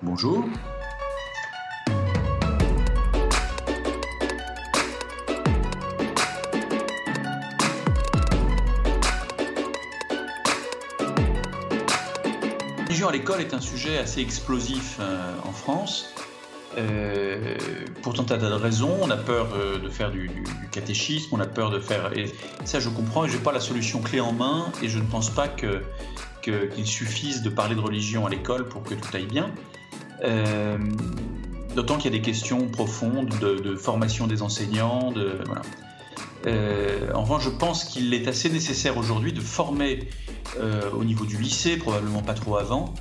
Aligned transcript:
Bonjour. 0.00 0.44
Religion 12.86 13.08
à 13.08 13.12
l'école 13.12 13.40
est 13.40 13.52
un 13.54 13.60
sujet 13.60 13.98
assez 13.98 14.20
explosif 14.20 14.98
euh, 15.00 15.34
en 15.44 15.50
France. 15.50 16.14
Euh, 16.76 17.56
pour 18.02 18.14
tant 18.14 18.22
de 18.22 18.46
raisons, 18.46 18.96
on 19.02 19.10
a 19.10 19.16
peur 19.16 19.48
de 19.82 19.88
faire 19.88 20.12
du, 20.12 20.30
catéchisme, 20.70 21.34
on 21.34 21.40
a 21.40 21.46
peur 21.46 21.70
de 21.70 21.80
faire. 21.80 22.16
Et 22.16 22.26
ça, 22.64 22.78
je 22.78 22.88
comprends, 22.88 23.24
et 23.24 23.28
je 23.28 23.36
n'ai 23.36 23.42
pas 23.42 23.50
la 23.50 23.58
solution 23.58 24.00
clé 24.00 24.20
en 24.20 24.32
main, 24.32 24.70
et 24.80 24.88
je 24.88 25.00
ne 25.00 25.06
pense 25.06 25.30
pas 25.30 25.48
que, 25.48 25.82
qu'il 26.40 26.86
suffise 26.86 27.42
de 27.42 27.50
parler 27.50 27.74
de 27.74 27.80
religion 27.80 28.26
à 28.26 28.30
l'école 28.30 28.68
pour 28.68 28.84
que 28.84 28.94
tout 28.94 29.08
aille 29.12 29.26
bien. 29.26 29.50
Euh, 30.24 30.78
d'autant 31.74 31.96
qu'il 31.96 32.12
y 32.12 32.14
a 32.14 32.18
des 32.18 32.24
questions 32.24 32.68
profondes 32.68 33.34
de, 33.40 33.76
formation 33.76 34.26
des 34.26 34.42
enseignants. 34.42 35.12
De, 35.12 35.38
voilà. 35.46 35.62
en 37.14 37.22
revanche, 37.22 37.44
je 37.44 37.50
pense 37.50 37.84
qu'il 37.84 38.12
est 38.14 38.26
assez 38.26 38.50
nécessaire 38.50 38.96
aujourd'hui 38.96 39.32
de 39.32 39.40
former 39.40 40.08
au 40.92 41.04
niveau 41.04 41.24
du 41.24 41.36
lycée, 41.36 41.76
probablement 41.76 42.22
pas 42.22 42.34
trop 42.34 42.56
avant, 42.56 42.94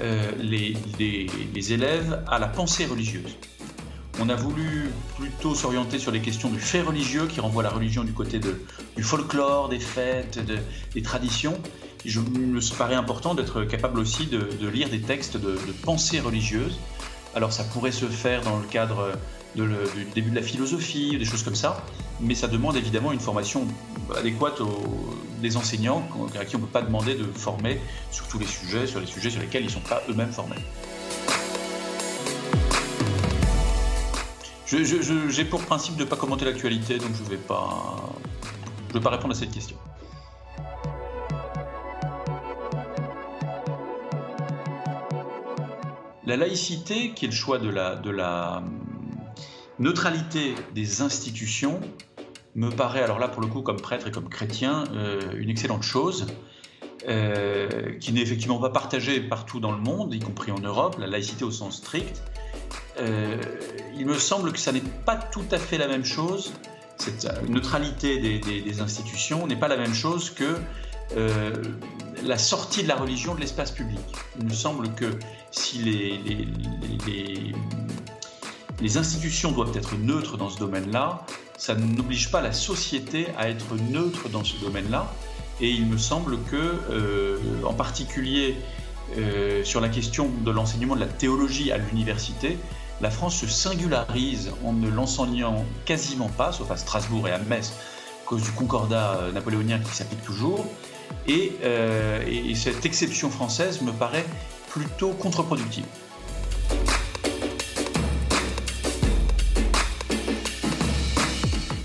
euh, 0.00 0.32
les, 0.40 1.72
élèves 1.72 2.24
à 2.26 2.38
la 2.38 2.48
pensée 2.48 2.86
religieuse. 2.86 3.36
On 4.20 4.28
a 4.28 4.34
voulu 4.34 4.90
plutôt 5.18 5.54
s'orienter 5.54 5.98
sur 5.98 6.10
les 6.10 6.20
questions 6.20 6.48
du 6.48 6.58
fait 6.58 6.82
religieux 6.82 7.26
qui 7.26 7.40
renvoie 7.40 7.62
la 7.62 7.70
religion 7.70 8.02
du 8.02 8.12
côté 8.12 8.40
du 8.96 9.02
folklore, 9.02 9.68
des 9.68 9.78
fêtes, 9.78 10.40
des 10.94 11.02
traditions. 11.02 11.58
Je, 12.04 12.20
me 12.20 12.76
paraît 12.76 12.94
important 12.94 13.34
d'être 13.34 13.64
capable 13.64 13.98
aussi 13.98 14.26
de, 14.26 14.68
lire 14.68 14.88
des 14.88 15.00
textes 15.00 15.36
de, 15.36 15.56
pensée 15.84 16.20
religieuse. 16.20 16.78
Alors 17.34 17.52
ça 17.52 17.64
pourrait 17.64 17.92
se 17.92 18.06
faire 18.06 18.42
dans 18.42 18.58
le 18.58 18.66
cadre 18.66 19.12
du 19.54 19.64
début 20.14 20.30
de 20.30 20.36
la 20.36 20.42
philosophie, 20.42 21.16
des 21.18 21.24
choses 21.24 21.42
comme 21.42 21.54
ça, 21.54 21.84
mais 22.20 22.34
ça 22.34 22.48
demande 22.48 22.76
évidemment 22.76 23.12
une 23.12 23.20
formation 23.20 23.66
adéquate 24.16 24.60
des 25.40 25.56
enseignants 25.56 26.06
à 26.38 26.44
qui 26.44 26.56
on 26.56 26.60
ne 26.60 26.64
peut 26.64 26.70
pas 26.70 26.82
demander 26.82 27.14
de 27.14 27.24
former 27.24 27.80
sur 28.10 28.26
tous 28.28 28.38
les 28.38 28.46
sujets, 28.46 28.86
sur 28.86 29.00
les 29.00 29.06
sujets 29.06 29.30
sur 29.30 29.40
lesquels 29.40 29.62
ils 29.62 29.66
ne 29.66 29.70
sont 29.70 29.80
pas 29.80 30.02
eux-mêmes 30.08 30.32
formés. 30.32 30.56
J'ai 34.66 35.44
pour 35.44 35.60
principe 35.60 35.96
de 35.96 36.04
ne 36.04 36.08
pas 36.08 36.16
commenter 36.16 36.46
l'actualité, 36.46 36.96
donc 36.96 37.10
je 37.14 37.22
ne 37.22 37.28
vais 37.28 37.36
pas 37.36 39.10
répondre 39.10 39.34
à 39.34 39.36
cette 39.36 39.50
question. 39.50 39.76
La 46.26 46.36
laïcité, 46.36 47.12
qui 47.14 47.24
est 47.24 47.28
le 47.28 47.34
choix 47.34 47.58
de 47.58 47.68
la, 47.68 48.00
la 48.04 48.62
neutralité 49.78 50.54
des 50.74 51.02
institutions, 51.02 51.80
me 52.54 52.70
paraît, 52.70 53.02
alors 53.02 53.18
là 53.18 53.28
pour 53.28 53.42
le 53.42 53.48
coup 53.48 53.62
comme 53.62 53.80
prêtre 53.80 54.08
et 54.08 54.10
comme 54.10 54.28
chrétien, 54.28 54.84
euh, 54.94 55.20
une 55.36 55.50
excellente 55.50 55.82
chose, 55.82 56.26
euh, 57.08 57.98
qui 57.98 58.12
n'est 58.12 58.20
effectivement 58.20 58.58
pas 58.58 58.70
partagée 58.70 59.20
partout 59.20 59.58
dans 59.58 59.72
le 59.72 59.78
monde, 59.78 60.14
y 60.14 60.20
compris 60.20 60.52
en 60.52 60.58
Europe, 60.58 60.96
la 60.98 61.06
laïcité 61.06 61.44
au 61.44 61.50
sens 61.50 61.78
strict. 61.78 62.22
Euh, 62.98 63.36
il 63.96 64.06
me 64.06 64.14
semble 64.14 64.52
que 64.52 64.58
ça 64.58 64.70
n'est 64.70 64.80
pas 64.80 65.16
tout 65.16 65.44
à 65.50 65.58
fait 65.58 65.78
la 65.78 65.88
même 65.88 66.04
chose, 66.04 66.52
cette 66.98 67.26
neutralité 67.48 68.38
des, 68.38 68.80
institutions 68.80 69.46
n'est 69.46 69.56
pas 69.56 69.68
la 69.68 69.76
même 69.76 69.94
chose 69.94 70.30
que 70.30 70.56
la 72.22 72.38
sortie 72.38 72.84
de 72.84 72.88
la 72.88 72.94
religion 72.94 73.34
de 73.34 73.40
l'espace 73.40 73.72
public. 73.72 74.00
Il 74.38 74.46
me 74.46 74.52
semble 74.52 74.94
que 74.94 75.06
si 75.52 75.78
les, 75.78 76.18
les, 77.06 77.52
les 78.80 78.96
institutions 78.96 79.52
doivent 79.52 79.76
être 79.76 79.94
neutres 79.96 80.36
dans 80.36 80.50
ce 80.50 80.58
domaine-là, 80.58 81.24
ça 81.56 81.76
n'oblige 81.76 82.32
pas 82.32 82.40
la 82.40 82.52
société 82.52 83.28
à 83.38 83.48
être 83.48 83.76
neutre 83.76 84.28
dans 84.28 84.42
ce 84.42 84.56
domaine-là. 84.56 85.12
Et 85.60 85.70
il 85.70 85.86
me 85.86 85.96
semble 85.96 86.38
que, 86.50 86.56
euh, 86.90 87.38
en 87.64 87.74
particulier 87.74 88.56
euh, 89.16 89.62
sur 89.62 89.80
la 89.80 89.88
question 89.88 90.28
de 90.44 90.50
l'enseignement 90.50 90.96
de 90.96 91.00
la 91.00 91.06
théologie 91.06 91.70
à 91.70 91.78
l'université, 91.78 92.58
la 93.00 93.10
France 93.10 93.36
se 93.36 93.46
singularise 93.46 94.50
en 94.64 94.72
ne 94.72 94.88
l'enseignant 94.88 95.64
quasiment 95.84 96.28
pas, 96.28 96.50
sauf 96.50 96.70
à 96.70 96.76
Strasbourg 96.76 97.28
et 97.28 97.32
à 97.32 97.38
Metz, 97.38 97.72
à 98.24 98.26
cause 98.26 98.42
du 98.42 98.50
concordat 98.50 99.18
euh, 99.18 99.32
napoléonien 99.32 99.78
qui 99.78 99.94
s'applique 99.94 100.24
toujours. 100.24 100.66
et, 101.28 101.52
cette 102.56 102.84
exception 102.84 103.30
française 103.30 103.82
me 103.82 103.92
paraît 103.92 104.26
plutôt 104.72 105.10
contre-productive. 105.10 105.84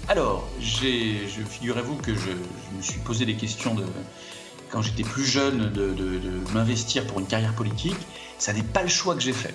Alors, 0.07 0.47
figurez-vous 0.59 1.95
que 1.95 2.15
je, 2.15 2.31
me 2.75 2.81
suis 2.81 2.99
posé 2.99 3.25
des 3.25 3.35
questions 3.35 3.75
quand 4.69 4.81
j'étais 4.81 5.03
plus 5.03 5.25
jeune 5.25 5.71
de, 5.71 5.93
m'investir 6.53 7.05
pour 7.07 7.19
une 7.19 7.27
carrière 7.27 7.53
politique. 7.53 7.97
Ça 8.37 8.53
n'est 8.53 8.63
pas 8.63 8.83
le 8.83 8.87
choix 8.89 9.15
que 9.15 9.21
j'ai 9.21 9.33
fait. 9.33 9.53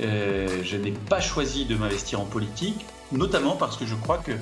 Euh, 0.00 0.62
je 0.62 0.76
n'ai 0.76 0.92
pas 0.92 1.20
choisi 1.20 1.64
de 1.64 1.74
m'investir 1.76 2.20
en 2.20 2.24
politique, 2.24 2.84
notamment 3.10 3.56
parce 3.56 3.76
que 3.76 3.86
je 3.86 3.94
crois 3.94 4.18
que 4.18 4.32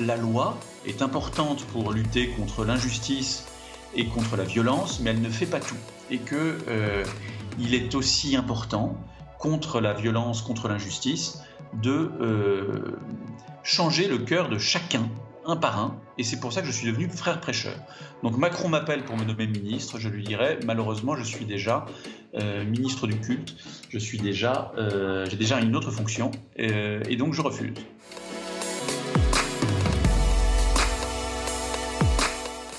la 0.00 0.16
loi 0.16 0.56
est 0.86 1.02
importante 1.02 1.64
pour 1.66 1.92
lutter 1.92 2.28
contre 2.28 2.64
l'injustice 2.64 3.44
et 3.94 4.06
contre 4.06 4.36
la 4.36 4.44
violence, 4.44 5.00
mais 5.00 5.10
elle 5.10 5.20
ne 5.20 5.28
fait 5.28 5.46
pas 5.46 5.60
tout. 5.60 5.76
Et 6.10 6.18
que 6.18 6.58
euh, 6.68 7.04
il 7.58 7.74
est 7.74 7.94
aussi 7.94 8.36
important 8.36 8.96
contre 9.38 9.80
la 9.80 9.92
violence, 9.92 10.42
contre 10.42 10.68
l'injustice, 10.68 11.42
de 11.82 12.10
euh, 12.20 12.96
changer 13.62 14.08
le 14.08 14.18
cœur 14.18 14.48
de 14.48 14.58
chacun, 14.58 15.08
un 15.46 15.56
par 15.56 15.78
un, 15.78 16.00
et 16.16 16.24
c'est 16.24 16.40
pour 16.40 16.52
ça 16.52 16.60
que 16.60 16.66
je 16.66 16.72
suis 16.72 16.86
devenu 16.86 17.08
frère 17.08 17.40
prêcheur. 17.40 17.76
Donc 18.22 18.38
Macron 18.38 18.68
m'appelle 18.68 19.04
pour 19.04 19.16
me 19.16 19.24
nommer 19.24 19.46
ministre, 19.46 19.98
je 19.98 20.08
lui 20.08 20.22
dirais 20.22 20.58
malheureusement 20.64 21.16
je 21.16 21.24
suis 21.24 21.44
déjà 21.44 21.84
euh, 22.34 22.64
ministre 22.64 23.06
du 23.06 23.18
culte, 23.18 23.54
je 23.90 23.98
suis 23.98 24.18
déjà, 24.18 24.72
euh, 24.78 25.26
j'ai 25.28 25.36
déjà 25.36 25.60
une 25.60 25.76
autre 25.76 25.90
fonction, 25.90 26.30
et 26.56 27.16
donc 27.16 27.34
je 27.34 27.42
refuse. 27.42 27.74